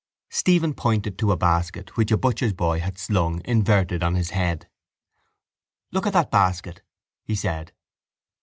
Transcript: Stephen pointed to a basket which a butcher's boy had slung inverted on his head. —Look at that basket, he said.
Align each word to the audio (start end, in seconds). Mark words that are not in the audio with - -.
Stephen 0.31 0.73
pointed 0.73 1.15
to 1.19 1.31
a 1.31 1.37
basket 1.37 1.95
which 1.95 2.11
a 2.11 2.17
butcher's 2.17 2.53
boy 2.53 2.79
had 2.79 2.97
slung 2.97 3.39
inverted 3.45 4.01
on 4.01 4.15
his 4.15 4.31
head. 4.31 4.67
—Look 5.91 6.07
at 6.07 6.13
that 6.13 6.31
basket, 6.31 6.81
he 7.23 7.35
said. 7.35 7.71